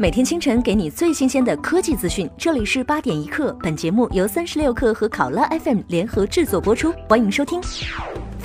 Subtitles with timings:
[0.00, 3.52] 每天清晨给你最新鲜的科技资讯，这里是八点一刻。
[3.60, 7.60] 本节目由三十六克和考拉 FM 联合制作播出，欢迎收听。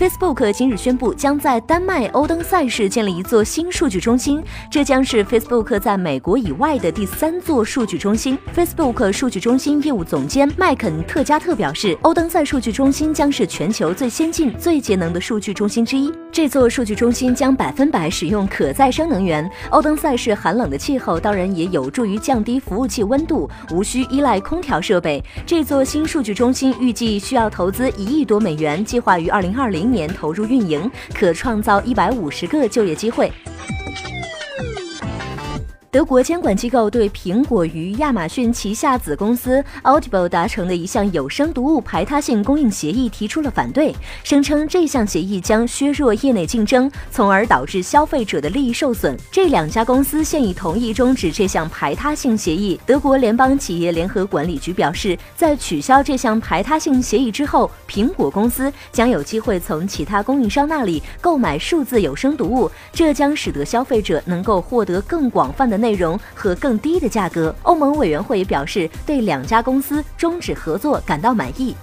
[0.03, 8.37] Facebook 今日宣布，将在丹麦欧登塞市建立一座新数据中心，这将是 Facebook 在美国以外的第三座数据中心。
[8.53, 16.11] Facebook 数据中心业务总监麦肯特加特表示，欧登塞数据中心将是全球最先进、最节能的数据中心之一。
[16.33, 19.49] 这座数据中心将百分百使用可再生能源。
[19.69, 25.23] 欧登塞市寒冷的气候当然也有助于降低服务器温度，无需依赖空调设备。
[25.45, 33.31] 这座新数据中心预计需要投资一亿多美元，计划于二零二零年投入运营，可创造一百五十个就业机会。
[35.93, 49.15] 德国监管机构对苹果与亚马逊旗下子公司 Audible 达成的一项有声读物排他性供应协议提出了反对，声称这项协议将削弱业内竞争，从而导致消费者的利益受损。
[49.31, 52.79] 这两家公司现已同意终止这项排他性协议。
[52.87, 65.82] 德国联邦企业联合管理局表示，在取消这项排他性协议之后，苹果公司将有机会从其他供应商那里购买数字有声读物，这将使得消费者能够获得更广泛的。
[65.83, 67.53] 内容和更低的价格。
[67.63, 71.75] 欧盟委员会表示，对两家公司终止合作感到满意。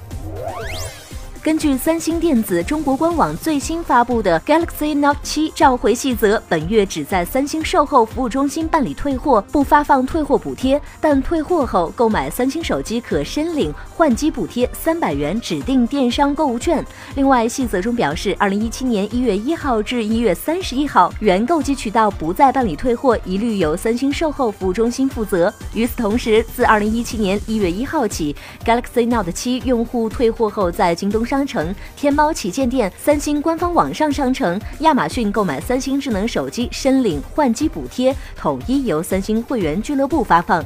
[1.42, 10.78] 根据三星电子中国官网最新发布的 Galaxy Note 7召回细则，本月只在三星售后服务中心办理退货，不发放退货补贴。
[11.00, 16.84] 但退货后购买三星手机可申领换机补贴三百元指定电商购物券。
[17.14, 25.50] 另外，细则中表示，二零一七年一月一号至一月三十一号，原购机渠道不再办理退货，一律由三星售后服务中心负责。
[25.72, 31.24] 与此同时，自二零一七年一月一号起，Galaxy Note 7用户退货后在京东。
[31.30, 40.60] 商城、天猫旗舰店、三星官方网上商城、亚马逊购买三星智能手机申领换机补贴，统一由三星会员俱乐部发放。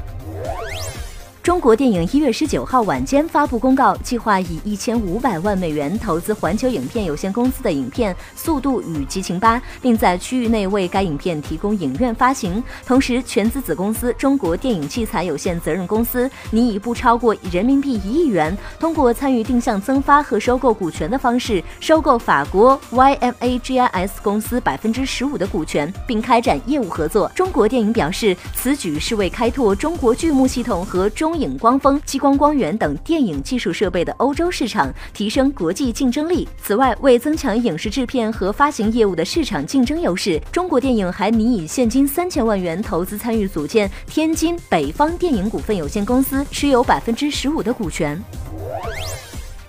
[1.44, 12.64] 中国电影一月十九号晚间发布公告，计划以一千五百万美元投资环球影片有限公司的影片《速度与激情八》，并在区域内为该影片提供影院发行。
[12.86, 27.30] 同时，全资子公司中国电影器材有限责任公司拟以不超过人民币一亿元，通过参与定向增发和收购股权的方式，收购法国 YMAGIS 公司百分之十五的股权，并开展业务合作。
[27.34, 31.33] 中国电影表示，此举是为开拓中国剧目系统和中。
[31.34, 36.48] 影光风、激光光源等电影技术设备的欧洲市场，提升国际竞争力。
[36.62, 48.22] 此外，为增强影视制片和发行业务的市场竞争优势，中国电影还拟以现金三千万元投资参与组建天津北方电影股份有限公司，持有百分之十五的股权。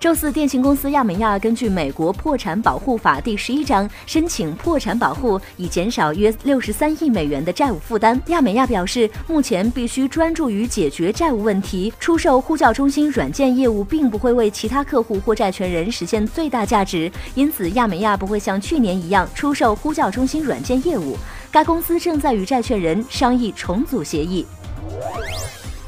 [0.06, 8.22] 周四，电信公司亚美亚根据美国破产保护法第十一章申请破产保护，以减少约六十三亿美元的债务负担。
[8.28, 11.92] 亚美亚表示，目前必须专注于解决债务问题。
[12.00, 21.18] 出售呼叫中心软件业务并不会为其他客户或债权人实现最大价值，因此亚美亚不会像去年一样出售呼叫中心软件业务。
[21.52, 24.46] 该公司正在与债权人商议重组协议。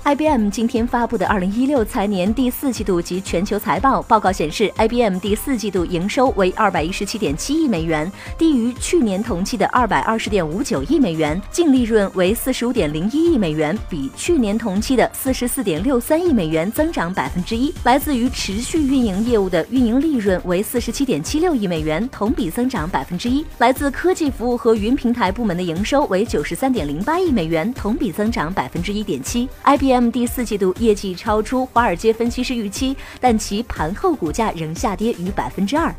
[0.07, 17.73] IBM 今天发布的二零一六财年第四季度及全球财报报告显示，IBM 第四季度营收为二百一十七点七亿美元，低于去年同期的二百二十点五九亿美元；净利润为四十五点零一亿美元，比去年同期的四十四点六三亿美元增长百分之一。
[17.84, 23.46] 来自于持续运营业务的运营利润为四十七点七六亿美元，同比增长百分之一。
[23.57, 29.50] 来自科技服务和云平台部门的营收为九十三点零八亿美元，同比增长百分之一点七。
[29.66, 35.91] IBM M 第四季度业绩超出华尔街分析师预期，但其盘后股价仍下跌逾百分之二。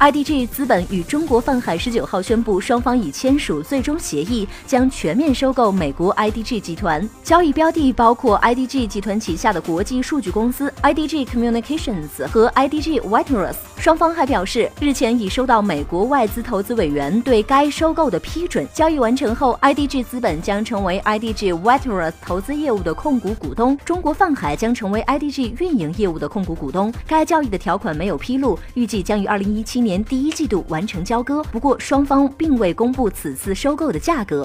[0.00, 7.06] IDG 资本与中国泛海十九号宣布，双方已签署最终协议，将全面收购美国 IDG 集团。
[7.22, 13.58] 交易标的包括 IDG 集团旗下的国际数据公司 IDG Communications 和 IDG w i t e r u s。
[13.78, 18.66] 双方还表示，日前已收到美国外资投资委员对该收购的批准。
[18.74, 26.92] 交易完成后，IDG 资本将成为 IDG Wireless 投资业务的控股股东，中国泛海将成为 IDG 运营业务的控股股东。
[27.06, 29.78] 该交易的条款没有披露，预计将于二零一七。
[29.78, 34.44] 年第一季度完成交割，不过双方并未公布此次收购的价格。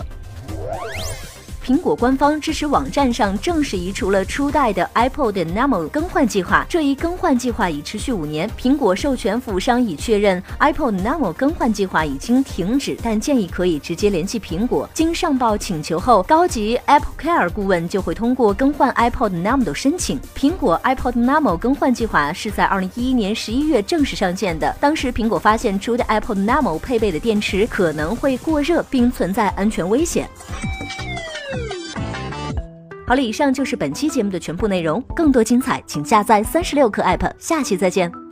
[1.63, 6.65] 苹果官方支持网站上正式移除了初代的 iPod Nano 更换计划。
[6.67, 8.49] 这一更换计划已持续五年。
[8.59, 14.89] 苹果授权服务商已确认 iPod Nano 更换计划已经停止，但建议可以直接联系苹果。
[14.93, 20.19] 经上报请求后，高级 Apple Care 顾问就会通过更换 iPod Nano 的申请。
[20.35, 24.75] 苹果 iPod Nano 更换计划是在2011年11月正式上线的。
[24.81, 30.27] 当时苹果发现初代 iPod Nano 配备的电池可能会过热，并存在安全危险。
[33.05, 38.22] 好了，以上就是本期节目的全部内容，更多精彩请下载三十六课 app，下期再见。